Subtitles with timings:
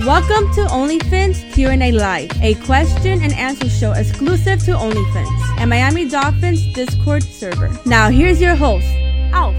[0.00, 6.08] Welcome to OnlyFins Q&A Live, a question and answer show exclusive to OnlyFins and Miami
[6.08, 7.70] Dolphins Discord server.
[7.86, 8.86] Now here's your host,
[9.32, 9.54] Alf.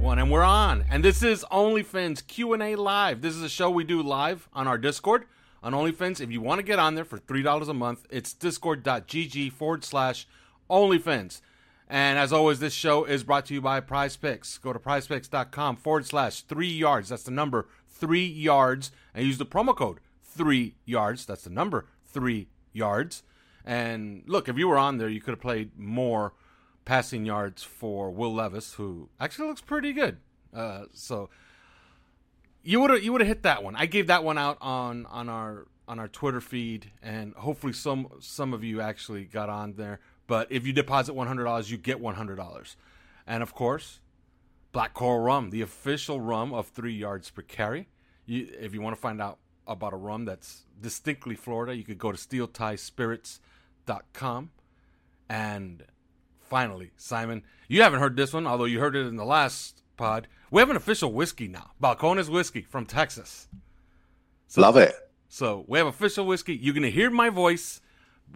[0.00, 3.20] One and we're on, and this is OnlyFins Q&A Live.
[3.20, 5.24] This is a show we do live on our Discord
[5.60, 6.20] on OnlyFins.
[6.20, 9.82] If you want to get on there for three dollars a month, it's discord.gg forward
[9.82, 10.28] slash
[10.70, 11.40] OnlyFins.
[11.92, 14.56] And as always, this show is brought to you by Prize Picks.
[14.56, 17.10] Go to prizepicks.com forward slash three yards.
[17.10, 18.90] That's the number three yards.
[19.14, 21.26] And use the promo code three yards.
[21.26, 23.24] That's the number three yards.
[23.62, 26.32] And look, if you were on there, you could have played more
[26.86, 30.16] passing yards for Will Levis, who actually looks pretty good.
[30.54, 31.28] Uh, so
[32.62, 33.76] you would have you would have hit that one.
[33.76, 38.08] I gave that one out on on our on our Twitter feed, and hopefully some
[38.20, 40.00] some of you actually got on there.
[40.32, 42.78] But if you deposit one hundred dollars, you get one hundred dollars,
[43.26, 44.00] and of course,
[44.72, 47.90] Black Coral Rum, the official rum of three yards per carry.
[48.24, 51.98] You, if you want to find out about a rum that's distinctly Florida, you could
[51.98, 54.50] go to steeltiespirits.com.
[55.28, 55.84] And
[56.40, 60.28] finally, Simon, you haven't heard this one, although you heard it in the last pod.
[60.50, 63.48] We have an official whiskey now, Balcones whiskey from Texas.
[64.46, 64.94] So, Love it.
[65.28, 66.54] So we have official whiskey.
[66.54, 67.81] You're gonna hear my voice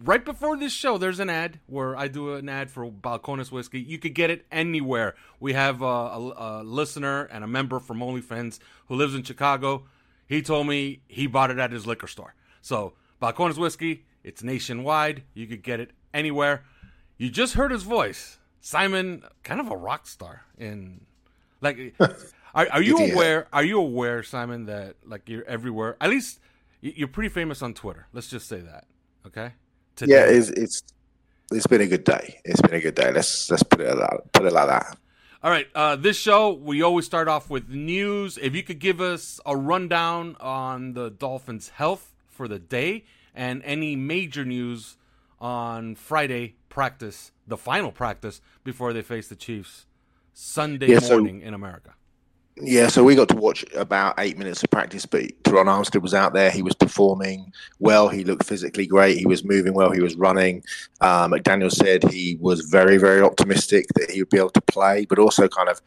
[0.03, 0.97] right before this show.
[0.97, 3.79] There's an ad where I do an ad for Balcones whiskey.
[3.79, 5.15] You could get it anywhere.
[5.39, 9.23] We have uh, a, a, a listener and a member from OnlyFins who lives in
[9.23, 9.85] Chicago.
[10.27, 12.35] He told me he bought it at his liquor store.
[12.61, 15.23] So Balcones whiskey, it's nationwide.
[15.33, 16.63] You could get it anywhere.
[17.17, 21.05] You just heard his voice, Simon, kind of a rock star in
[21.61, 21.95] like.
[22.55, 23.47] Are, are you aware?
[23.53, 25.95] Are you aware, Simon, that like you're everywhere?
[26.01, 26.39] At least
[26.81, 28.07] you're pretty famous on Twitter.
[28.13, 28.85] Let's just say that.
[29.27, 29.51] Okay.
[30.05, 30.83] Yeah, it's, it's
[31.51, 32.39] it's been a good day.
[32.45, 33.11] It's been a good day.
[33.11, 34.97] Let's let's put it like, put it like that.
[35.43, 35.67] All right.
[35.73, 38.37] Uh, this show, we always start off with news.
[38.41, 43.61] If you could give us a rundown on the Dolphins' health for the day and
[43.63, 44.97] any major news
[45.39, 49.85] on Friday practice, the final practice before they face the Chiefs
[50.33, 51.93] Sunday Yeah, so- morning in America.
[52.59, 56.15] Yeah, so we got to watch about eight minutes of practice, but Terron Armstead was
[56.15, 56.49] out there.
[56.49, 58.07] He was performing well.
[58.07, 59.17] He looked physically great.
[59.17, 59.91] He was moving well.
[59.91, 60.63] He was running.
[61.01, 65.05] Um, McDaniel said he was very, very optimistic that he would be able to play,
[65.05, 65.81] but also kind of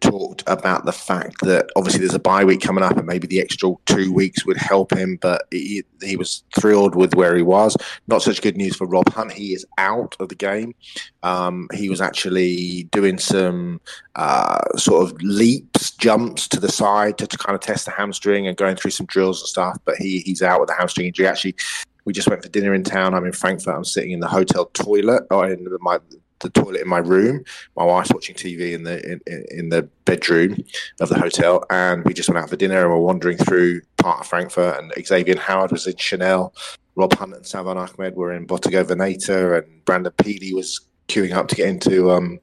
[0.00, 3.40] talked about the fact that obviously there's a bye week coming up and maybe the
[3.40, 7.76] extra two weeks would help him, but he, he was thrilled with where he was.
[8.06, 9.32] Not such good news for Rob Hunt.
[9.32, 10.74] He is out of the game.
[11.22, 13.80] Um, he was actually doing some
[14.14, 18.46] uh, sort of leaps, jumps to the side to, to kind of test the hamstring
[18.46, 21.26] and going through some drills and stuff, but he, he's out with a hamstring injury.
[21.26, 21.56] Actually,
[22.04, 23.14] we just went for dinner in town.
[23.14, 23.74] I'm in Frankfurt.
[23.74, 25.98] I'm sitting in the hotel toilet or in my
[26.40, 27.44] the toilet in my room.
[27.76, 29.20] My wife's watching TV in the in,
[29.50, 30.56] in- the bedroom
[31.00, 34.20] of the hotel, and we just went out for dinner and we're wandering through part
[34.20, 34.78] of Frankfurt.
[34.82, 36.54] And Xavier Howard was in Chanel,
[36.94, 41.48] Rob Hunt and Salvon Ahmed were in Bottega Veneta, and Brandon Peely was queuing up
[41.48, 42.38] to get into um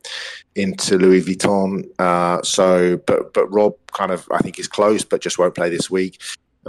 [0.56, 1.84] into Louis Vuitton.
[2.00, 5.70] Uh, so, but but Rob kind of I think is close, but just won't play
[5.70, 6.22] this week.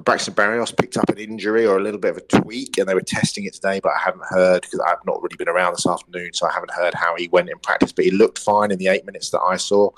[0.04, 2.94] Braxton Berrios picked up an injury or a little bit of a tweak, and they
[2.94, 5.86] were testing it today, but I haven't heard because I've not really been around this
[5.86, 7.92] afternoon, so I haven't heard how he went in practice.
[7.92, 9.90] But he looked fine in the eight minutes that I saw.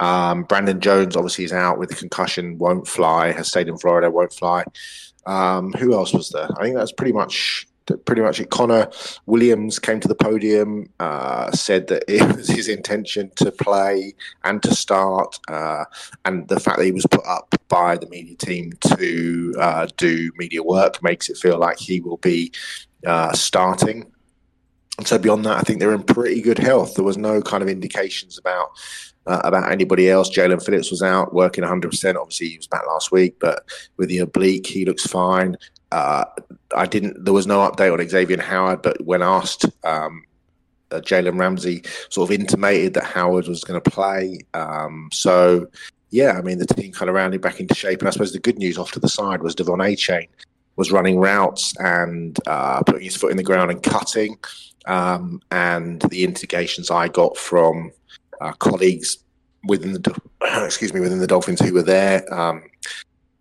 [0.00, 3.32] Um, Brandon Jones obviously is out with a concussion, won't fly.
[3.32, 4.64] Has stayed in Florida, won't fly.
[5.26, 6.48] Um, who else was there?
[6.58, 8.50] I think that's pretty much pretty much it.
[8.50, 8.88] Connor
[9.26, 14.14] Williams came to the podium, uh, said that it was his intention to play
[14.44, 15.84] and to start, uh,
[16.24, 20.30] and the fact that he was put up by the media team to uh, do
[20.36, 22.52] media work makes it feel like he will be
[23.06, 24.10] uh, starting.
[24.98, 26.94] And so beyond that, I think they're in pretty good health.
[26.94, 28.70] There was no kind of indications about
[29.28, 30.30] uh, about anybody else.
[30.30, 32.16] Jaelan Phillips was out working 100%.
[32.16, 33.62] Obviously, he was back last week, but
[33.96, 35.56] with the oblique, he looks fine.
[35.90, 36.24] Uh,
[36.76, 37.24] I didn't.
[37.24, 40.24] There was no update on Xavier Howard, but when asked, um,
[40.90, 44.40] uh, Jalen Ramsey sort of intimated that Howard was going to play.
[44.54, 45.66] Um, so,
[46.10, 48.00] yeah, I mean, the team kind of rounded back into shape.
[48.00, 50.28] And I suppose the good news off to the side was De'Von Achane
[50.76, 54.38] was running routes and uh, putting his foot in the ground and cutting.
[54.86, 57.92] Um, and the indications I got from
[58.40, 59.18] uh, colleagues
[59.64, 60.20] within the
[60.64, 62.62] excuse me within the Dolphins who were there um,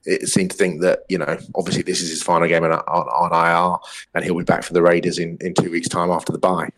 [0.08, 2.82] it seemed to think that you know obviously this is his final game on, on,
[2.82, 3.78] on IR
[4.16, 6.70] and he'll be back for the Raiders in, in two weeks time after the bye.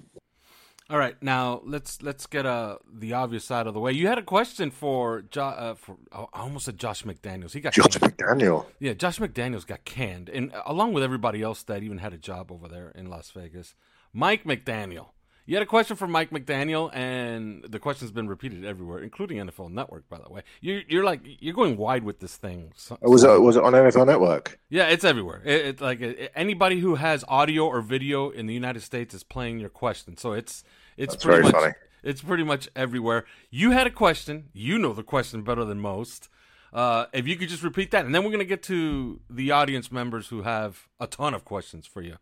[0.92, 3.92] All right, now let's let's get uh, the obvious side of the way.
[3.92, 7.52] You had a question for jo- uh, for I almost said Josh McDaniels.
[7.52, 8.18] He got Josh canned.
[8.18, 8.66] McDaniel.
[8.80, 12.18] Yeah, Josh McDaniels got canned, and uh, along with everybody else that even had a
[12.18, 13.76] job over there in Las Vegas,
[14.14, 15.10] Mike McDaniel.
[15.50, 19.72] You had a question for Mike McDaniel, and the question's been repeated everywhere, including NFL
[19.72, 20.08] Network.
[20.08, 22.72] By the way, you're you're like you're going wide with this thing.
[22.76, 24.60] So, was it was it on NFL Network?
[24.70, 25.42] Yeah, it's everywhere.
[25.44, 29.24] It, it like it, anybody who has audio or video in the United States is
[29.24, 30.18] playing your question.
[30.18, 30.64] So it's
[30.98, 31.74] it's That's pretty much funny.
[32.04, 33.26] it's pretty much everywhere.
[33.50, 34.50] You had a question.
[34.54, 36.30] You know the question better than most.
[36.72, 39.92] Uh, if you could just repeat that, and then we're gonna get to the audience
[39.92, 42.18] members who have a ton of questions for you.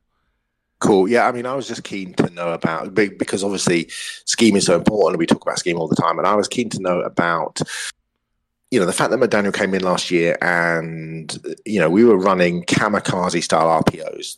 [0.80, 1.10] Cool.
[1.10, 3.88] Yeah, I mean, I was just keen to know about be- because obviously
[4.26, 6.20] scheme is so important, and we talk about scheme all the time.
[6.20, 7.62] And I was keen to know about,
[8.70, 11.36] you know, the fact that McDaniel came in last year, and
[11.66, 14.38] you know, we were running kamikaze style RPOs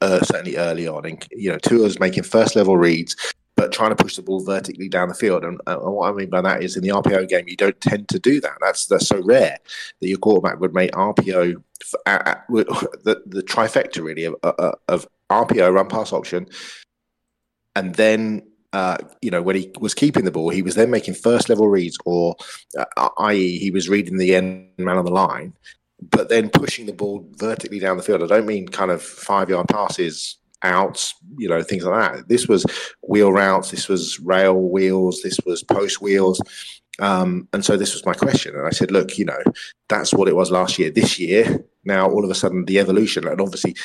[0.00, 3.14] uh, certainly early on, and you know, Tua was making first level reads,
[3.54, 5.44] but trying to push the ball vertically down the field.
[5.44, 8.08] And, uh, what I mean by that is in the RPO game, you don't tend
[8.08, 8.58] to do that.
[8.60, 9.58] That's that's so rare
[10.00, 11.62] that your quarterback would make RPO
[12.06, 16.46] uh, uh, the the trifecta really of, uh, of RPO run pass option,
[17.74, 18.42] and then.
[18.72, 21.66] Uh, you know, when he was keeping the ball, he was then making first level
[21.66, 22.36] reads, or
[22.76, 25.54] uh, i.e., he was reading the end man on the line,
[26.02, 28.22] but then pushing the ball vertically down the field.
[28.22, 32.28] I don't mean kind of five yard passes outs, you know, things like that.
[32.28, 32.64] This was
[33.02, 36.40] wheel routes, this was rail wheels, this was post wheels.
[36.98, 38.54] Um, and so this was my question.
[38.54, 39.38] And I said, look, you know,
[39.88, 40.90] that's what it was last year.
[40.90, 43.76] This year, now all of a sudden the evolution, and obviously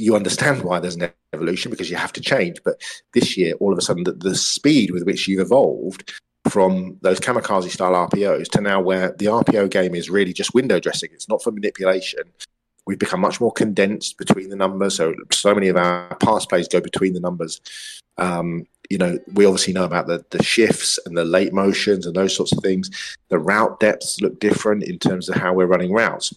[0.00, 2.60] you understand why there's an evolution because you have to change.
[2.64, 2.80] But
[3.12, 6.12] this year, all of a sudden, the, the speed with which you've evolved
[6.48, 10.80] from those kamikaze style RPOs to now where the RPO game is really just window
[10.80, 11.10] dressing.
[11.12, 12.22] It's not for manipulation.
[12.86, 14.96] We've become much more condensed between the numbers.
[14.96, 17.60] So, so many of our pass plays go between the numbers.
[18.16, 22.16] Um, you know, we obviously know about the, the shifts and the late motions and
[22.16, 22.90] those sorts of things.
[23.28, 26.32] The route depths look different in terms of how we're running routes.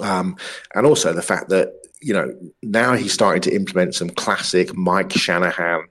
[0.00, 0.36] Um,
[0.74, 5.12] and also the fact that, you know, now he's starting to implement some classic Mike
[5.12, 5.82] Shanahan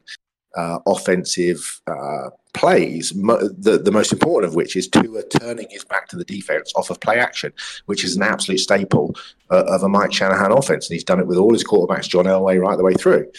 [0.56, 5.86] uh, offensive uh, plays, mo- the, the most important of which is Tua turning his
[5.86, 7.54] back to the defense off of play action,
[7.86, 9.16] which is an absolute staple
[9.52, 10.90] uh, of a Mike Shanahan offense.
[10.90, 13.32] And he's done it with all his quarterbacks, John Elway, right the way through.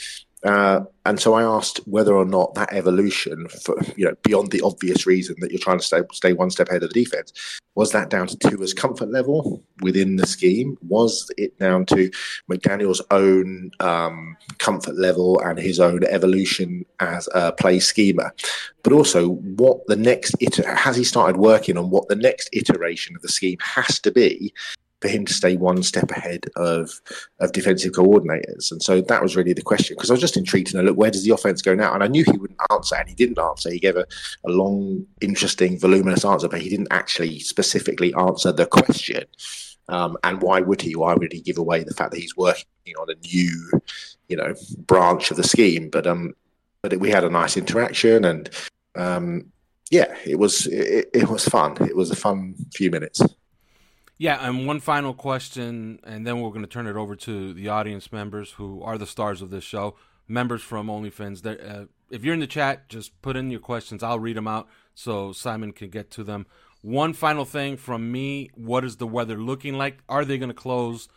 [0.42, 4.62] Uh, and so I asked whether or not that evolution, for, you know, beyond the
[4.62, 7.32] obvious reason that you're trying to stay, stay one step ahead of the defense,
[7.74, 10.76] was that down to Tua's comfort level within the scheme?
[10.86, 12.10] Was it down to
[12.50, 18.34] McDaniel's own um, comfort level and his own evolution as a play schemer?
[18.82, 23.14] But also, what the next iter- has he started working on what the next iteration
[23.14, 24.52] of the scheme has to be
[25.00, 27.00] for him to stay one step ahead of
[27.38, 28.70] of defensive coordinators.
[28.70, 30.96] And so that was really the question because I was just intrigued to know, look,
[30.96, 31.92] where does the offense go now?
[31.94, 33.70] And I knew he wouldn't answer, and he didn't answer.
[33.70, 34.06] He gave a,
[34.44, 39.24] a long, interesting, voluminous answer, but he didn't actually specifically answer the question.
[39.88, 40.94] Um, and why would he?
[40.94, 42.64] Why would he give away the fact that he's working
[43.00, 43.70] on a new,
[44.28, 44.54] you know,
[44.86, 45.90] branch of the scheme?
[45.90, 46.34] But um,
[46.82, 48.50] but we had a nice interaction, and
[48.94, 49.46] um,
[49.90, 51.76] yeah, it was it, it was fun.
[51.80, 53.20] It was a fun few minutes.
[54.20, 57.68] Yeah, and one final question, and then we're going to turn it over to the
[57.70, 59.96] audience members who are the stars of this show,
[60.28, 61.46] members from OnlyFins.
[61.46, 64.02] Uh, if you're in the chat, just put in your questions.
[64.02, 66.44] I'll read them out so Simon can get to them.
[66.82, 70.00] One final thing from me what is the weather looking like?
[70.06, 71.08] Are they going to close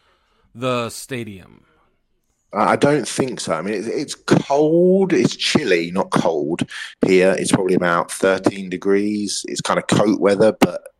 [0.55, 1.65] the stadium?
[2.53, 3.53] I don't think so.
[3.53, 5.11] I mean, it's, it's cold.
[5.11, 6.61] It's chilly, not cold
[7.05, 7.35] here.
[7.37, 9.43] It's probably about 13 degrees.
[9.49, 10.92] It's kind of coat weather, but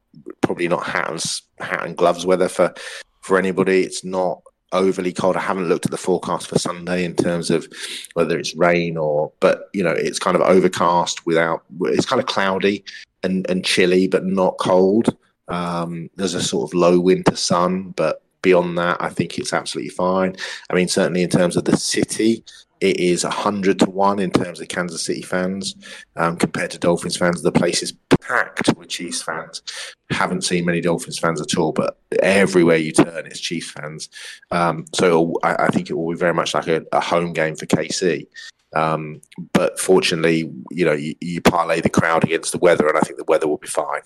[0.44, 1.24] probably not hat and,
[1.60, 2.74] hat and gloves weather for,
[3.22, 3.84] for anybody.
[3.84, 5.38] It's not overly cold.
[5.38, 7.68] I haven't looked at the forecast for Sunday in terms of
[8.14, 11.64] whether it's rain or, but you know, it's kind of overcast without.
[11.82, 12.84] It's kind of cloudy
[13.24, 15.16] and and chilly, but not cold.
[15.48, 19.90] Um, there's a sort of low winter sun, but beyond that, I think it's absolutely
[19.90, 20.36] fine.
[20.70, 22.44] I mean, certainly in terms of the city,
[22.84, 25.74] it is 100 to 1 in terms of Kansas City fans
[26.18, 27.42] um, compared to Dolphins fans.
[27.42, 29.62] The place is packed with Chiefs fans.
[30.10, 34.10] Haven't seen many Dolphins fans at all, but everywhere you turn, it's Chiefs fans.
[34.52, 37.56] Um, so I, I, think it will be very much like a, a home game
[37.56, 38.28] for KC.
[38.76, 39.22] Um,
[39.54, 43.18] but fortunately, you know, you, you, parlay the crowd against the weather, and I think
[43.18, 44.02] the weather will be fine.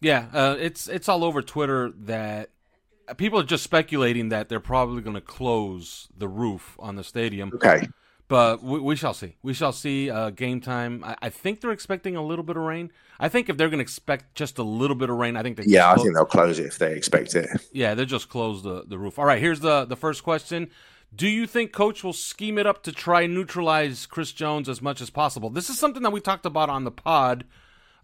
[0.00, 2.50] Yeah, uh, it's it's all over Twitter that
[3.16, 7.52] people are just speculating that they're probably going to close the roof on the stadium.
[7.54, 7.86] Okay.
[8.28, 9.36] But we, we shall see.
[9.42, 10.10] We shall see.
[10.10, 11.02] Uh, game time.
[11.02, 12.92] I, I, think they're expecting a little bit of rain.
[13.18, 15.56] I think if they're going to expect just a little bit of rain, I think
[15.56, 15.64] they.
[15.66, 17.48] Yeah, I think they'll close it if they expect it.
[17.72, 19.18] Yeah, they'll just close the, the roof.
[19.18, 19.40] All right.
[19.40, 20.70] Here's the the first question.
[21.14, 25.00] Do you think coach will scheme it up to try neutralize Chris Jones as much
[25.00, 25.48] as possible?
[25.48, 27.44] This is something that we talked about on the pod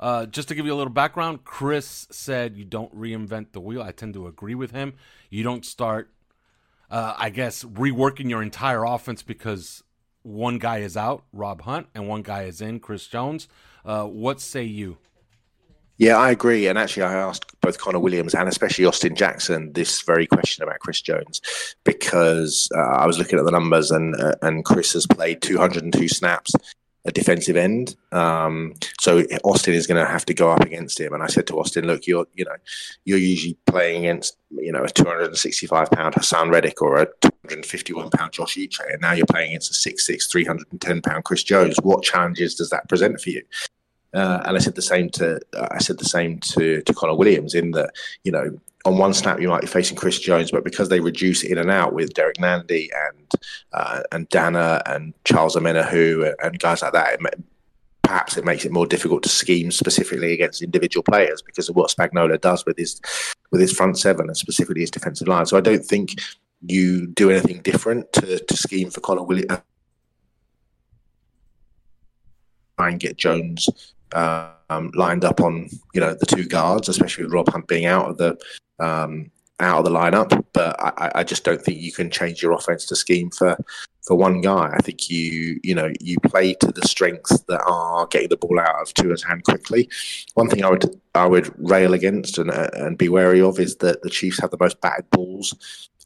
[0.01, 3.83] uh, just to give you a little background, Chris said you don't reinvent the wheel.
[3.83, 4.95] I tend to agree with him.
[5.31, 6.13] You don't start,
[6.91, 9.84] uh, I guess, reworking your entire offense because
[10.25, 13.47] one guy is out, Rob Hunt, and one guy is in, Chris Jones.
[13.85, 14.99] Uh, what say you?
[15.97, 16.67] Yeah, I agree.
[16.67, 20.81] And actually, I asked both Connor Williams and especially Austin Jackson this very question about
[20.81, 21.41] Chris Jones
[21.85, 26.09] because uh, I was looking at the numbers and uh, and Chris has played 202
[26.09, 26.53] snaps
[27.07, 27.97] a defensive end.
[28.13, 31.13] Um, so Austin is going to have to go up against him.
[31.13, 32.57] And I said to Austin, look, you're you know
[33.05, 38.33] you're usually playing against you know a 265 pound Haason Reddick or a 251 pound
[38.33, 41.77] Josh Uche, and now you're playing against a 6'6", 310 pound Chris Jones.
[41.83, 43.43] What challenges does that present for you?
[44.15, 47.55] Uh, and I said the same to I said the same to to Connor Williams
[47.55, 47.91] in that
[48.23, 51.43] you know on one snap you might be facing Chris Jones, but because they reduce
[51.43, 53.33] in and out with Derrick Nnadi and
[53.73, 57.45] uh, and Danna and Charles Omenihu and guys like that, it,
[58.03, 61.91] perhaps it makes it more difficult to scheme specifically against individual players because of what
[61.91, 63.01] Spagnuolo does with his
[63.51, 65.47] with his front seven and specifically his defensive line.
[65.47, 66.21] So I don't think
[66.67, 69.61] you do anything different to, to scheme for Connor Williams.
[72.77, 73.69] Try and get Jones
[74.13, 78.11] um, lined up on you know the two guards, especially with Rob Hunt being out
[78.11, 78.37] of the
[78.79, 80.45] um, out of the lineup.
[80.53, 83.57] But I, I, just don't think you can change your offense to scheme for
[84.05, 84.71] for one guy.
[84.75, 88.61] I think you you know you play to the strengths that are getting the ball
[88.61, 89.89] out of Tua's hand quickly.
[90.35, 94.03] One thing I would I would rail against and and be wary of is that
[94.03, 95.55] the Chiefs have the most batted balls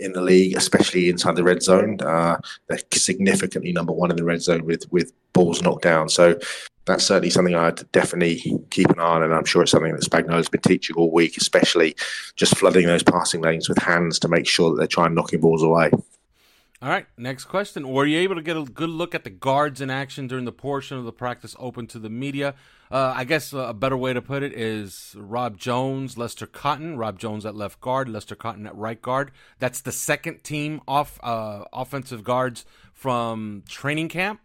[0.00, 2.00] in the league, especially inside the red zone.
[2.00, 2.38] Uh,
[2.69, 6.09] they're significantly number one in the red zone with with balls knocked down.
[6.09, 6.38] So
[6.85, 10.02] that's certainly something I'd definitely keep an eye on, and I'm sure it's something that
[10.02, 11.95] Spagnuolo's been teaching all week, especially
[12.37, 15.62] just flooding those passing lanes with hands to make sure that they're trying knocking balls
[15.62, 15.90] away.
[16.80, 17.88] All right, next question.
[17.88, 20.52] Were you able to get a good look at the guards in action during the
[20.52, 22.54] portion of the practice open to the media?
[22.88, 26.97] Uh, I guess a better way to put it is Rob Jones, Lester Cotton.
[26.97, 29.32] Rob Jones at left guard, Lester Cotton at right guard.
[29.58, 34.40] That's the second team off uh, offensive guards from training camp.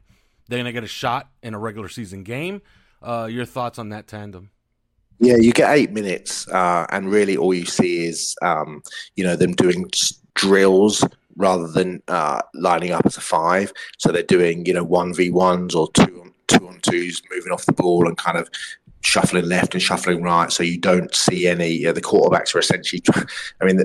[0.48, 2.64] They're going to get a shot in a regular season game.
[3.04, 4.50] Uh, your thoughts on that tandem?
[5.20, 8.82] Yeah, you get eight minutes, uh, and really all you see is um,
[9.16, 9.90] you know them doing
[10.34, 13.74] drills rather than uh, lining up as a five.
[13.98, 17.66] So they're doing you know one v ones or two two on twos, moving off
[17.66, 18.50] the ball and kind of
[19.02, 20.52] shuffling left and shuffling right.
[20.52, 21.70] So you don't see any.
[21.70, 23.02] You know, the quarterbacks are essentially.
[23.62, 23.84] I mean,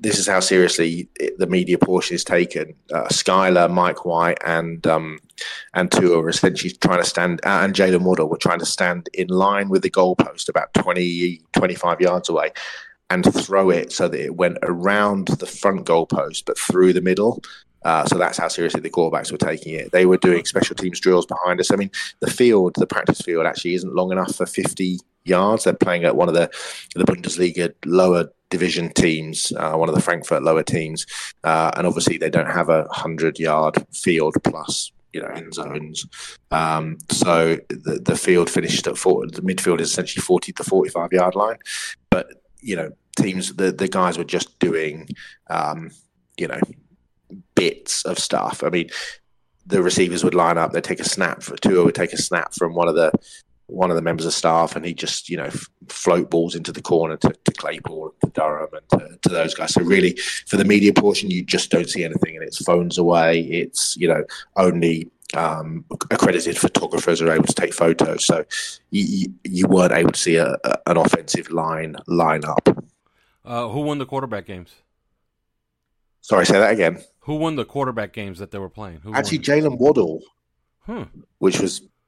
[0.00, 2.74] this is how seriously the media portion is taken.
[2.92, 5.18] Uh, Skylar, Mike White, and um,
[5.74, 9.08] and Tua are essentially trying to stand, uh, and Jaylen Waddle were trying to stand
[9.12, 12.50] in line with the goalpost about 20, 25 yards away
[13.10, 17.42] and throw it so that it went around the front goalpost but through the middle.
[17.82, 19.90] Uh, so that's how seriously the quarterbacks were taking it.
[19.90, 21.70] They were doing special teams drills behind us.
[21.70, 21.90] I mean,
[22.20, 25.64] the field, the practice field, actually isn't long enough for 50 yards.
[25.64, 26.50] They're playing at one of the
[26.94, 31.06] the Bundesliga lower division teams, uh, one of the Frankfurt lower teams,
[31.44, 36.06] uh, and obviously they don't have a hundred yard field plus you know end zones.
[36.50, 39.26] Um, so the the field finished at four.
[39.26, 41.58] The midfield is essentially forty to forty five yard line,
[42.10, 45.08] but you know teams the the guys were just doing
[45.48, 45.90] um,
[46.36, 46.60] you know
[47.54, 48.62] bits of stuff.
[48.64, 48.90] I mean.
[49.66, 50.72] The receivers would line up.
[50.72, 51.44] They'd take a snap.
[51.44, 53.12] For Tua would take a snap from one of the
[53.70, 56.72] one of the members of staff, and he just you know f- float balls into
[56.72, 59.74] the corner to, to Claypool, to Durham, and to, to, those guys.
[59.74, 63.40] So really, for the media portion, you just don't see anything, and it's phones away.
[63.40, 64.24] It's you know
[64.56, 68.24] only um, accredited photographers are able to take photos.
[68.24, 68.44] So
[68.90, 72.68] you, you weren't able to see a, a, an offensive line line up.
[73.44, 74.74] Uh, who won the quarterback games?
[76.20, 77.02] Sorry, say that again.
[77.20, 79.00] Who won the quarterback games that they were playing?
[79.02, 80.20] Who Actually, Jaylen Waddle,
[80.84, 81.04] hmm.
[81.38, 81.82] which was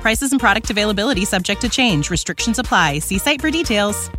[0.00, 2.10] Prices and product availability subject to change.
[2.10, 3.00] Restrictions apply.
[3.00, 4.10] See site for details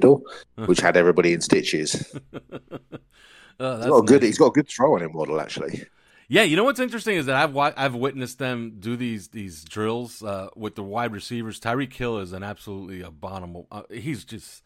[0.66, 2.14] which had everybody in stitches.
[3.60, 4.22] oh, he's got a good.
[4.22, 5.40] He's got a good throw on him, Waddle.
[5.40, 5.84] Actually.
[6.28, 10.22] Yeah, you know what's interesting is that I've I've witnessed them do these these drills
[10.22, 11.58] uh, with the wide receivers.
[11.58, 13.66] Tyreek Hill is an absolutely abominable.
[13.70, 14.62] Uh, he's just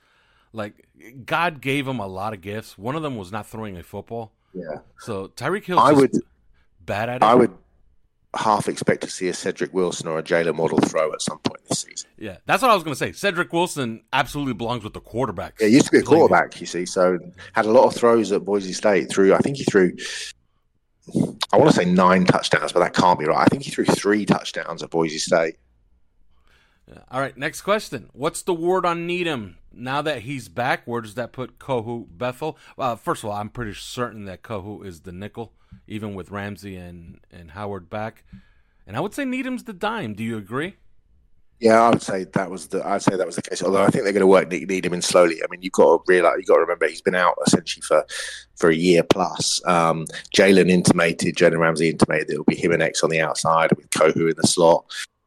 [0.52, 0.88] like
[1.24, 2.76] God gave him a lot of gifts.
[2.76, 4.32] One of them was not throwing a football.
[4.52, 4.78] Yeah.
[4.98, 6.12] So Tyreek Hill, I would
[6.84, 7.22] bad at it.
[7.22, 7.52] I would
[8.34, 11.60] half expect to see a Cedric Wilson or a Jaylen Waddle throw at some point
[11.68, 12.08] this season.
[12.18, 13.12] Yeah, that's what I was going to say.
[13.12, 15.60] Cedric Wilson absolutely belongs with the quarterbacks.
[15.60, 17.18] Yeah, he used to be a quarterback, you see, so
[17.52, 19.10] had a lot of throws at Boise State.
[19.10, 19.94] Through, I think he threw,
[21.52, 23.38] I want to say nine touchdowns, but that can't be right.
[23.38, 25.56] I think he threw three touchdowns at Boise State.
[26.88, 27.00] Yeah.
[27.10, 28.08] All right, next question.
[28.12, 30.82] What's the word on Needham now that he's back?
[30.86, 32.56] Where does that put Kohou Bethel?
[32.76, 35.52] Well, first of all, I'm pretty certain that Kohou is the nickel
[35.86, 38.24] even with Ramsey and, and Howard back.
[38.86, 40.14] And I would say Needham's the dime.
[40.14, 40.76] Do you agree?
[41.62, 42.84] Yeah, I would say that was the.
[42.84, 43.62] I'd say that was the case.
[43.62, 45.36] Although I think they're going to work Needham in slowly.
[45.44, 48.04] I mean, you've got to realize, you've got to remember, he's been out essentially for
[48.56, 49.64] for a year plus.
[49.64, 50.06] Um,
[50.36, 53.88] Jalen intimated, Jalen Ramsey intimated that it'll be him and X on the outside with
[53.90, 54.84] Kohou in the slot.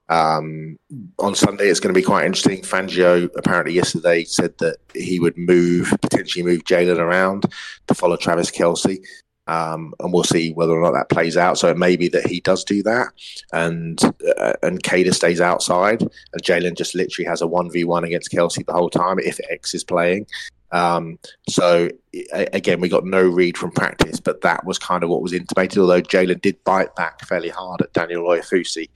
[0.10, 0.78] Um,
[1.20, 2.62] on Sunday, it's going to be quite interesting.
[2.64, 7.46] Fangio apparently yesterday said that he would move, potentially move Jalen around
[7.88, 9.00] to follow Travis Kelce.
[9.48, 11.60] Um, and we'll see whether or not that plays out.
[11.60, 13.10] So it may be that he does do that,
[13.54, 14.04] and
[14.40, 18.32] uh, and Kader stays outside, and Jalen just literally has a one v one against
[18.32, 20.26] Kelce the whole time if X is playing.
[20.72, 21.90] Um, so
[22.34, 25.78] again, we got no read from practice, but that was kind of what was intimated.
[25.78, 28.90] Although Jalen did bite back fairly hard at Daniel Oyefusi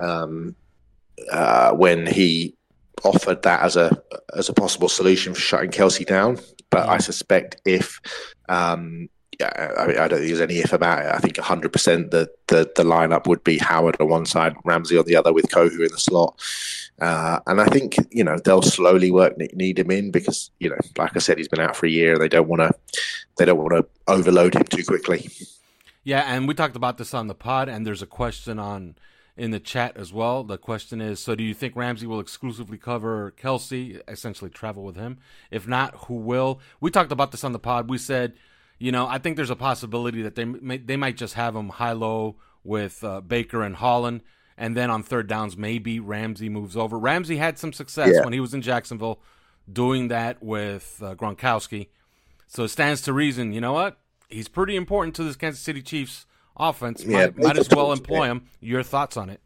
[0.00, 0.54] um,
[1.30, 2.54] uh, when he
[3.04, 4.00] offered that as a
[4.36, 6.38] as a possible solution for shutting Kelce down.
[6.70, 8.00] But I suspect if
[8.48, 9.08] um,
[9.38, 11.14] yeah, I, I, don't think there's any if about it.
[11.14, 15.04] I think 100% that the, the lineup would be Howard on one side, Ramsey on
[15.04, 16.40] the other, with Kohou in the slot.
[17.00, 21.14] Uh, and I think you know they'll slowly work Needham in because you know, like
[21.14, 22.18] I said, he's been out for a year.
[22.18, 22.72] They don't want to
[23.36, 25.30] they don't want to overload him too quickly.
[26.02, 28.96] Yeah, and we talked about this on the pod, and there's a question on
[29.36, 30.42] in the chat as well.
[30.42, 34.96] The question is: So, do you think Ramsey will exclusively cover Kelce, essentially travel with
[34.96, 35.18] him?
[35.52, 36.60] If not, who will?
[36.80, 37.88] We talked about this on the pod.
[37.88, 38.34] We said
[38.78, 41.68] you know, I think there's a possibility that they may, they might just have him
[41.68, 44.22] high low with uh, Baker and Holland,
[44.56, 46.98] and then on third downs maybe Ramsey moves over.
[46.98, 48.24] Ramsey had some success yeah.
[48.24, 49.20] when he was in Jacksonville
[49.70, 51.88] doing that with uh, Gronkowski,
[52.46, 53.52] so it stands to reason.
[53.52, 53.98] You know what?
[54.28, 57.04] He's pretty important to this Kansas City Chiefs offense.
[57.04, 58.48] Yeah, might, might as well employ him.
[58.60, 59.40] Your thoughts on it?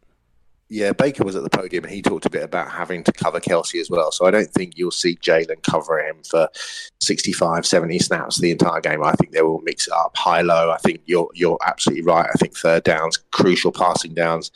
[0.73, 3.39] Yeah, Baker was at the podium and he talked a bit about having to cover
[3.39, 4.11] Kelce as well.
[4.11, 6.49] So I don't think you'll see Jalen cover him for
[6.99, 9.03] 65, 70 snaps the entire game.
[9.03, 10.71] I think they will mix it up high low.
[10.71, 12.27] I think you're you're absolutely right.
[12.27, 14.49] I think third downs, crucial passing downs.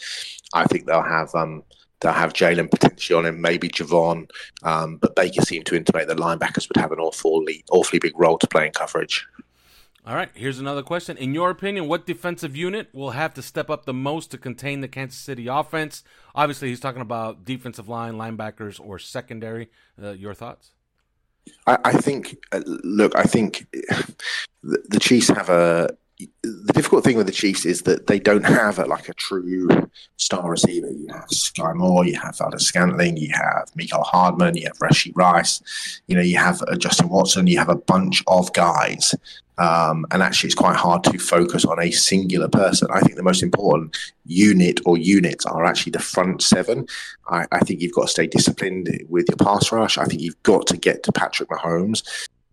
[0.55, 1.61] I think they'll have um,
[2.01, 4.27] they'll have Jalen potentially on him, maybe Jevon.
[4.63, 8.39] Um, but Baker seemed to intimate that linebackers would have an awfully awfully big role
[8.39, 9.23] to play in coverage.
[10.07, 11.17] All right, here's another question.
[11.17, 14.79] In your opinion, what defensive unit will have to step up the most to contain
[14.79, 16.01] the Kansas City offense?
[16.33, 19.67] Obviously, he's talking about defensive line, linebackers, or secondary.
[20.01, 20.71] Uh, your thoughts?
[21.65, 23.67] I, I think, uh, look, I think
[24.63, 28.45] the, the Chiefs have a the difficult thing with the Chiefs is that they don't
[28.45, 29.69] have a, like a true
[30.17, 30.89] star receiver.
[30.89, 36.01] You have Sky Moore, you have Valdes-Scantling, you have Mecole Hardman, you have Rashee Rice,
[36.07, 39.13] you know, you have uh, Justin Watson, you have a bunch of guys
[39.57, 42.89] um, and actually, it's quite hard to focus on a singular person.
[42.91, 46.85] I think the most important unit or units are actually the front seven.
[47.27, 49.97] I, I think you've got to stay disciplined with your pass rush.
[49.97, 52.03] I think you've got to get to Patrick Mahomes.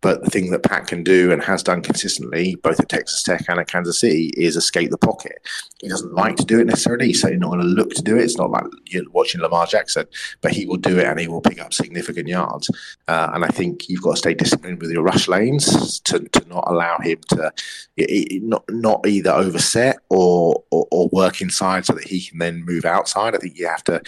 [0.05, 3.47] But the thing that Pat can do and has done consistently, both at Texas Tech
[3.49, 5.41] and at Kansas City, is escape the pocket.
[5.81, 8.25] He doesn't like to do it necessarily, he's not going to look to do it.
[8.25, 10.05] It's not like you're watching Lamar Jackson,
[10.43, 12.69] but he will do it and he will pick up significant yards.
[13.09, 16.49] Uh, and I think you've got to stay disciplined with your rush lanes to, to
[16.51, 17.51] not allow him to
[18.43, 22.85] not not either overset or, or or work inside so that he can then move
[22.85, 23.35] outside.
[23.35, 24.03] I think you have to,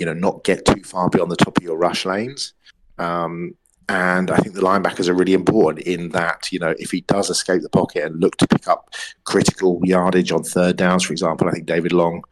[0.00, 2.52] you know, not get too far beyond the top of your rush lanes.
[2.98, 3.54] Um,
[3.88, 7.30] and I think the linebackers are really important in that, you know, if he does
[7.30, 8.94] escape the pocket and look to pick up
[9.24, 12.24] critical yardage on third downs, for example, I think David Long,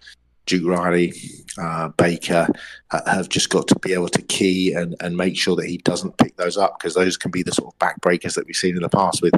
[0.46, 1.14] Duke Riley,
[1.56, 2.48] uh, Baker
[2.90, 5.78] uh, have just got to be able to key and, and make sure that he
[5.78, 8.74] doesn't pick those up because those can be the sort of backbreakers that we've seen
[8.74, 9.34] in the past with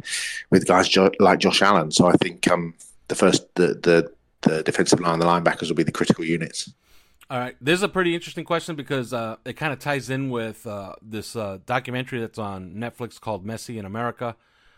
[0.50, 1.90] with guys jo- like Josh Allen.
[1.90, 2.74] So I think um,
[3.08, 6.72] the first the, the the defensive line, the linebackers will be the critical units.
[7.28, 10.30] All right, this is a pretty interesting question because uh, it kind of ties in
[10.30, 14.36] with uh, this uh, documentary that's on Netflix called "Messi in America,"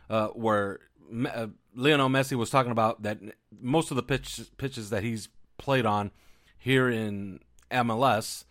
[0.08, 0.80] uh, where
[1.10, 3.18] Me- uh, Lionel Messi was talking about that
[3.60, 6.10] most of the pitch- pitches that he's played on
[6.56, 8.44] here in MLS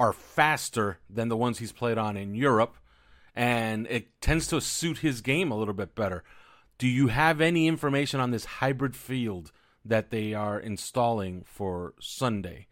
[0.00, 2.76] are faster than the ones he's played on in Europe,
[3.36, 6.24] and it tends to suit his game a little bit better.
[6.76, 9.52] Do you have any information on this hybrid field
[9.84, 12.66] that they are installing for Sunday?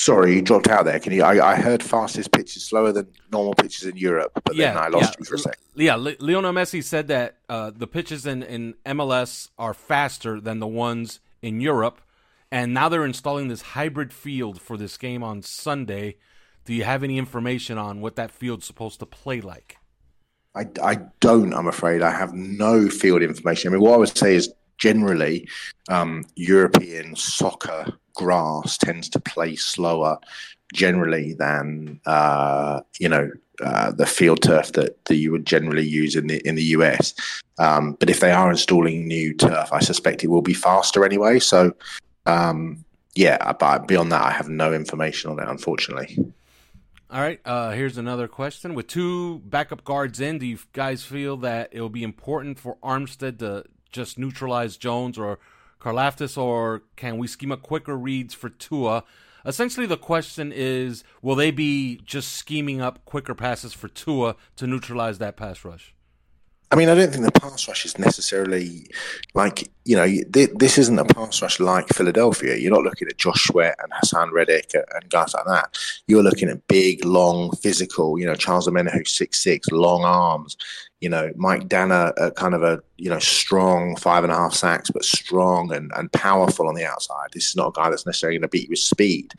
[0.00, 0.98] Sorry, you dropped out there.
[0.98, 1.22] Can you?
[1.22, 4.88] I, I heard fastest pitches slower than normal pitches in Europe, but yeah, then I
[4.88, 5.16] lost yeah.
[5.18, 5.62] you for a second.
[5.74, 10.66] Yeah, Lionel Messi said that uh, the pitches in, in MLS are faster than the
[10.66, 12.00] ones in Europe,
[12.50, 16.16] and now they're installing this hybrid field for this game on Sunday.
[16.64, 19.76] Do you have any information on what that field's supposed to play like?
[20.54, 22.00] I, I don't, I'm afraid.
[22.00, 23.68] I have no field information.
[23.68, 25.46] I mean, what I would say is generally
[25.90, 27.84] um, European soccer
[28.20, 30.18] grass tends to play slower
[30.74, 33.30] generally than uh, you know
[33.62, 37.14] uh, the field turf that, that you would generally use in the in the US.
[37.58, 41.38] Um, but if they are installing new turf, I suspect it will be faster anyway.
[41.38, 41.72] So
[42.26, 46.16] um, yeah, but beyond that, I have no information on it, unfortunately.
[47.10, 48.74] All right, uh, here's another question.
[48.74, 52.76] With two backup guards in, do you guys feel that it will be important for
[52.84, 55.40] Armstead to just neutralize Jones or
[55.80, 59.04] Karlaftis, or can we scheme up quicker reads for Tua?
[59.44, 64.66] Essentially, the question is will they be just scheming up quicker passes for Tua to
[64.66, 65.94] neutralize that pass rush?
[66.72, 68.88] I mean, I don't think the pass rush is necessarily
[69.34, 72.56] like, you know, this isn't a pass rush like Philadelphia.
[72.56, 75.76] You're not looking at Josh Sweat and Haason Reddick and guys like that.
[76.06, 80.56] You're looking at big, long, physical, you know, Charles Omenihu, six six, long arms.
[81.00, 84.90] You know, Mike Danna, kind of a, you know, strong five and a half sacks,
[84.90, 87.30] but strong and, and powerful on the outside.
[87.32, 89.32] This is not a guy that's necessarily going to beat you with speed.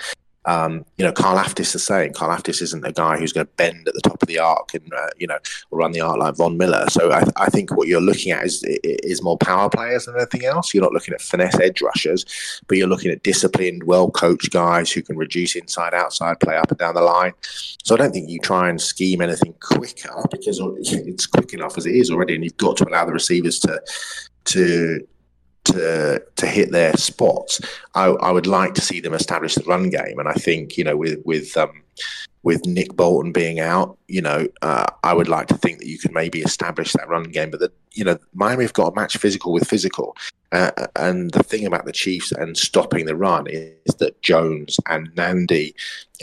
[0.46, 2.14] Um, you know, Karlaftis the same.
[2.14, 4.92] Karlaftis isn't a guy who's going to bend at the top of the arc and
[4.92, 5.38] uh, you know
[5.70, 6.86] run the arc like Von Miller.
[6.90, 10.46] So I, I, think what you're looking at is is more power players than anything
[10.46, 10.74] else.
[10.74, 12.26] You're not looking at finesse edge rushers,
[12.68, 16.72] but you're looking at disciplined, well coached guys who can reduce inside outside play up
[16.72, 17.34] and down the line.
[17.84, 21.86] So I don't think you try and scheme anything quicker because it's quick enough as
[21.86, 23.82] it is already, and you've got to allow the receivers to
[24.44, 25.08] to
[25.66, 27.62] to to hit their spots.
[27.96, 30.84] I, I, would like to see them establish the run game, and I think you
[30.84, 31.84] know with with um,
[32.44, 36.00] with Nick Bolton being out, you know, uh, I would like to think that you
[36.00, 37.52] could maybe establish that run game.
[37.52, 40.16] But that you know, Miami have got to match physical with physical,
[40.52, 45.14] uh, and the thing about the Chiefs and stopping the run is that Jones and
[45.16, 45.74] Nnadi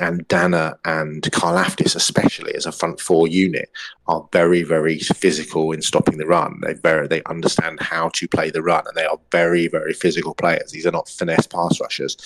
[0.01, 3.71] and Danna and Karlaftis, especially as a front four unit,
[4.07, 6.61] are very, very physical in stopping the run.
[6.63, 10.35] They very they understand how to play the run, and they are very, very physical
[10.35, 10.73] players.
[10.73, 12.17] These are not finesse pass rushers.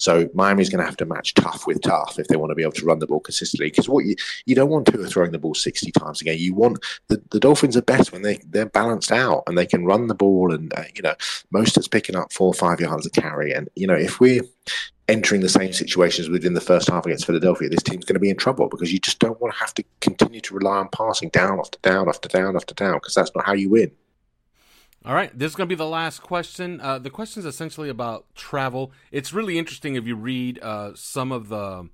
[0.00, 2.62] So Miami's going to have to match tough with tough if they want to be
[2.62, 3.66] able to run the ball consistently.
[3.66, 6.38] Because what you you don't want to throwing the ball sixty times a game.
[6.38, 9.84] You want the, the Dolphins are best when they they're balanced out and they can
[9.84, 11.14] run the ball and uh, you know
[11.50, 13.52] most it's picking up four or five yards a carry.
[13.52, 14.42] And you know if we're
[15.06, 18.30] entering the same situations within the first half against Philadelphia, this team's going to be
[18.30, 21.28] in trouble because you just don't want to have to continue to rely on passing
[21.28, 23.90] down after down after down after down because that's not how you win.
[25.02, 26.78] All right, this is going to be the last question.
[26.78, 28.92] Uh, the question is essentially about travel.
[29.10, 31.88] It's really interesting if you read uh, some of the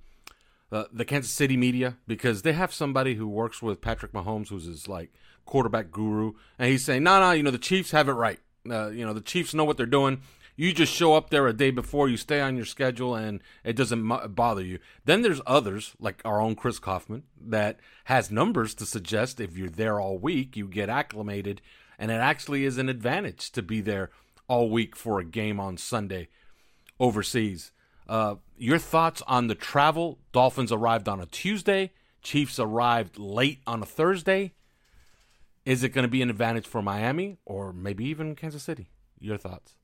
[0.73, 4.65] uh, the Kansas City media because they have somebody who works with Patrick Mahomes, who's
[4.65, 5.13] his like
[5.45, 8.41] quarterback guru, and he's saying, "No, no, you know the Chiefs have it right.
[8.69, 10.21] Uh, you know, the Chiefs know what they're doing.
[10.57, 13.77] You just show up there a day before, you stay on your schedule, and it
[13.77, 14.81] doesn't bother you.
[15.05, 19.69] Then there's others, like our own Chris Kouffman, that has numbers to suggest if you're
[19.69, 21.61] there all week, you get acclimated,
[21.99, 24.11] and it actually is an advantage to be there
[24.49, 26.29] all week for a game on Sunday
[27.01, 27.73] overseas.
[28.09, 30.19] Uh, your thoughts on the travel?
[30.33, 31.93] Dolphins arrived on a Tuesday.
[32.23, 34.53] Chiefs arrived late on a Thursday.
[35.65, 38.89] Is it going to be an advantage for Miami or maybe even Kansas City?
[39.19, 39.75] Your thoughts?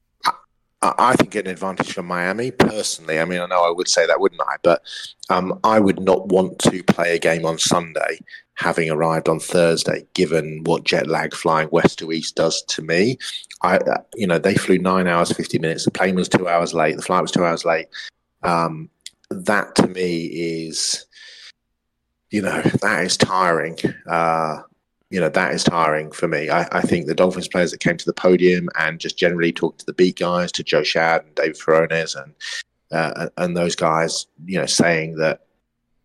[0.82, 3.20] I think an advantage for Miami personally.
[3.20, 4.56] I mean, I know I would say that, wouldn't I?
[4.62, 4.82] But
[5.30, 8.18] um, I would not want to play a game on Sunday
[8.54, 13.18] having arrived on Thursday, given what jet lag flying west to east does to me.
[13.62, 15.84] I, uh, you know, they flew nine hours fifty minutes.
[15.84, 16.96] The plane was two hours late.
[16.96, 17.86] The flight was two hours late.
[18.42, 18.90] Um,
[19.30, 21.06] that to me is,
[22.30, 23.78] you know, that is tiring.
[24.06, 24.62] Uh,
[25.12, 26.48] you know that is tiring for me.
[26.48, 29.80] I, I, think the Dolphins players that came to the podium and just generally talked
[29.80, 32.34] to the beat guys, to Joe Schad and David Furones and
[32.90, 35.46] uh, and those guys, you know, saying that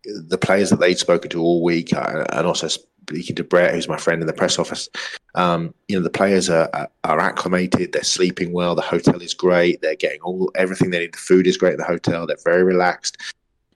[0.04, 3.88] the players that they'd spoken to all week, uh, and also speaking to Brett, who's
[3.88, 4.90] my friend in the press office,
[5.34, 6.68] um, you know, the players are,
[7.04, 7.92] are acclimated.
[7.92, 8.74] They're sleeping well.
[8.74, 9.80] The hotel is great.
[9.80, 11.14] They're getting all everything they need.
[11.14, 12.26] The food is great at the hotel.
[12.26, 13.16] They're very relaxed.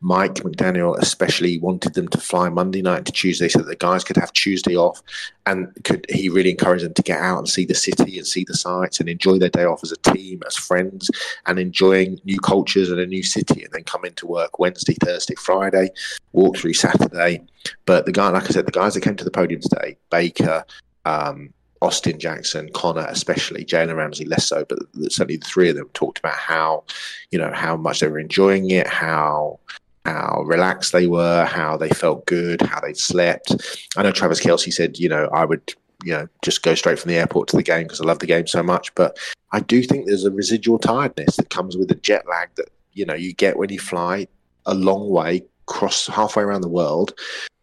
[0.03, 4.03] Mike McDaniel especially wanted them to fly Monday night to Tuesday so that the guys
[4.03, 5.01] could have Tuesday off,
[5.47, 8.45] and could he really encouraged them to get out and see the city and see
[8.45, 11.09] the sights and enjoy their day off as a team, as friends,
[11.47, 15.37] and enjoying new cultures and a new city, and then come into work Wednesday, Thursday,
[15.37, 15.89] Friday,
[16.33, 17.41] walk through Saturday.
[17.87, 20.65] But the guy, like I said, the guys that came to the podium today, Baker.
[21.05, 25.91] Um, Austin Jackson, Connor, especially Jalen Ramsey, less so, but certainly the three of them
[25.95, 26.85] talked about how,
[27.33, 29.59] you know, how much they were enjoying it, how
[30.05, 33.55] how relaxed they were, how they felt good, how they slept.
[33.97, 37.11] I know Travis Kelce said, you know, I would, you know, just go straight from
[37.11, 38.95] the airport to the game because I love the game so much.
[38.95, 39.19] But
[39.53, 43.05] I do think there's a residual tiredness that comes with the jet lag that, you
[43.05, 44.27] know, you get when you fly
[44.67, 47.15] a long way, cross halfway around the world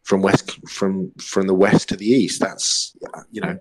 [0.03, 2.39] from west from from the west to the east.
[2.39, 2.95] That's
[3.31, 3.59] you know,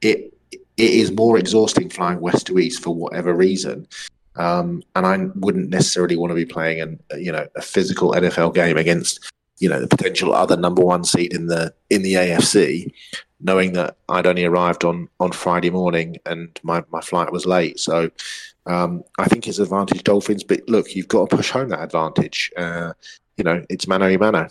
[0.00, 3.86] it it is more exhausting flying west to east for whatever reason
[4.36, 8.54] um, and I wouldn't necessarily want to be playing an, you know a physical NFL
[8.54, 12.92] game against you know the potential other number one seed in the in the AFC,
[13.40, 17.78] knowing that I'd only arrived on on Friday morning and my, my flight was late.
[17.78, 18.10] So
[18.66, 20.44] um, I think it's advantage Dolphins.
[20.44, 22.50] But look, you've got to push home that advantage.
[22.56, 22.92] Uh,
[23.36, 24.48] you know, it's mano a mano.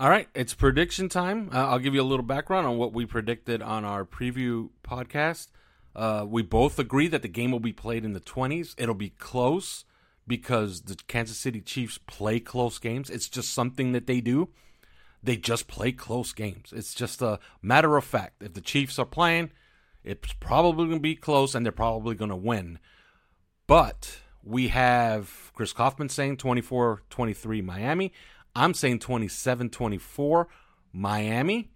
[0.00, 1.50] All right, it's prediction time.
[1.52, 5.48] Uh, I'll give you a little background on what we predicted on our preview podcast.
[5.94, 8.74] Uh, we both agree that the game will be played in the 20s.
[8.76, 9.84] It'll be close
[10.26, 13.10] because the Kansas City Chiefs play close games.
[13.10, 14.48] It's just something that they do.
[15.22, 16.72] They just play close games.
[16.74, 18.42] It's just a matter of fact.
[18.42, 19.50] If the Chiefs are playing,
[20.02, 22.78] it's probably going to be close and they're probably going to win.
[23.66, 28.12] But we have Chris Kouffman saying 24 23 Miami.
[28.54, 30.48] I'm saying 27 24
[30.92, 31.70] Miami.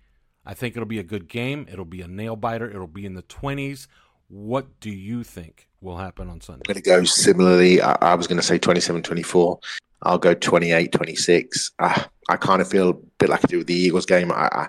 [0.45, 1.67] I think it'll be a good game.
[1.71, 2.71] It'll be a nail biter.
[2.71, 3.87] It'll be in the 20s.
[4.29, 6.63] What do you think will happen on Sunday?
[6.69, 7.81] I'm going to go similarly.
[7.81, 9.59] I, I was going to say 27 24.
[10.03, 11.73] I'll go 28 26.
[11.79, 14.31] Uh, I kind of feel a bit like I do with the Eagles game.
[14.31, 14.69] I, I,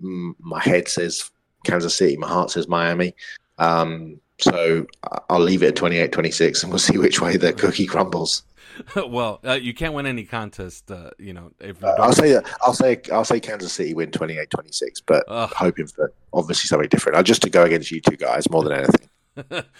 [0.00, 1.30] my head says
[1.64, 3.14] Kansas City, my heart says Miami.
[3.58, 4.86] Um, so
[5.30, 8.42] I'll leave it at 28 26 and we'll see which way the cookie crumbles.
[9.08, 11.52] well, uh, you can't win any contest, uh, you know.
[11.60, 15.86] If you uh, I'll say I'll say I'll say Kansas City win 28-26, but hoping
[15.86, 17.16] for obviously something different.
[17.16, 19.08] I'll just to go against you two guys more than anything.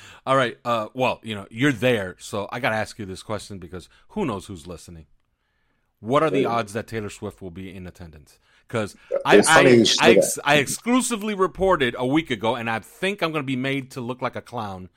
[0.26, 0.58] All right.
[0.64, 3.88] Uh, well, you know, you're there, so I got to ask you this question because
[4.08, 5.06] who knows who's listening.
[6.00, 8.38] What are the odds that Taylor Swift will be in attendance?
[8.66, 13.30] Because I I, I, ex- I exclusively reported a week ago, and I think I'm
[13.30, 14.88] going to be made to look like a clown,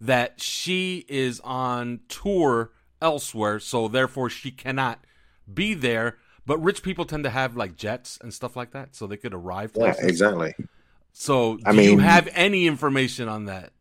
[0.00, 5.04] that she is on tour elsewhere, so therefore she cannot
[5.52, 6.16] be there.
[6.46, 9.34] But rich people tend to have like jets and stuff like that, so they could
[9.34, 9.74] arrive.
[9.74, 10.02] Places.
[10.02, 10.54] Yeah, exactly.
[11.12, 13.72] So, do I mean, you have any information on that?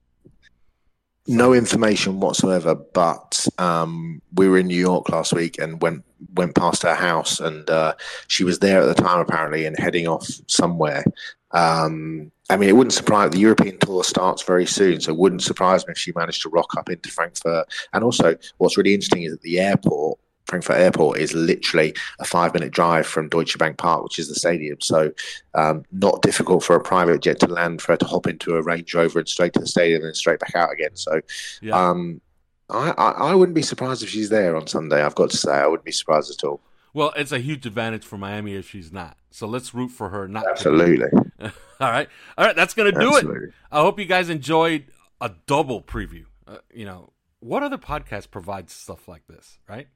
[1.27, 2.75] No information whatsoever.
[2.75, 6.03] But um, we were in New York last week and went
[6.33, 7.93] went past her house, and uh,
[8.27, 11.03] she was there at the time apparently, and heading off somewhere.
[11.51, 13.31] Um, I mean, it wouldn't surprise.
[13.31, 16.49] The European tour starts very soon, so it wouldn't surprise me if she managed to
[16.49, 17.67] rock up into Frankfurt.
[17.93, 22.71] And also, what's really interesting is that the airport, Frankfurt Airport, is literally a five-minute
[22.71, 24.81] drive from Deutsche Bank Park, which is the stadium.
[24.81, 25.11] So,
[25.53, 28.61] um, not difficult for a private jet to land for her to hop into a
[28.61, 30.95] Range Rover and straight to the stadium and straight back out again.
[30.95, 31.21] So,
[31.61, 31.89] yeah.
[31.89, 32.21] um,
[32.69, 35.01] I, I, I wouldn't be surprised if she's there on Sunday.
[35.03, 36.61] I've got to say, I wouldn't be surprised at all.
[36.93, 39.17] Well, it's a huge advantage for Miami if she's not.
[39.31, 40.47] So let's root for her not.
[40.47, 41.07] Absolutely.
[41.41, 42.09] all right.
[42.37, 42.55] All right.
[42.55, 43.47] That's going to do Absolutely.
[43.47, 43.53] it.
[43.71, 44.85] I hope you guys enjoyed
[45.21, 46.25] a double preview.
[46.47, 49.87] Uh, you know, what other podcast provides stuff like this, right?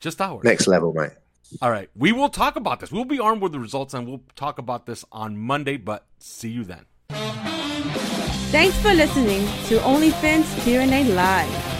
[0.00, 0.44] Just ours.
[0.44, 1.12] Next level, mate.
[1.60, 1.90] All right.
[1.94, 2.90] We will talk about this.
[2.90, 6.48] We'll be armed with the results and we'll talk about this on Monday, but see
[6.50, 6.86] you then.
[8.50, 11.79] Thanks for listening to OnlyFins Q&A Live.